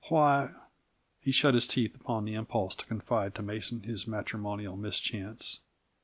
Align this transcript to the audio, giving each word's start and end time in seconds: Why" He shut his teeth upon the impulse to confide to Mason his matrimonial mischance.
Why" 0.09 0.49
He 1.19 1.31
shut 1.31 1.53
his 1.53 1.67
teeth 1.67 1.93
upon 1.93 2.25
the 2.25 2.33
impulse 2.33 2.73
to 2.73 2.87
confide 2.87 3.35
to 3.35 3.43
Mason 3.43 3.83
his 3.83 4.07
matrimonial 4.07 4.75
mischance. 4.75 5.59